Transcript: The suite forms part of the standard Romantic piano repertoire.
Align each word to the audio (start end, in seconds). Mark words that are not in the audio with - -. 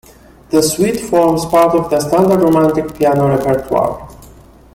The 0.49 0.63
suite 0.63 0.99
forms 0.99 1.45
part 1.45 1.75
of 1.75 1.91
the 1.91 1.99
standard 1.99 2.39
Romantic 2.41 2.97
piano 2.97 3.27
repertoire. 3.27 4.09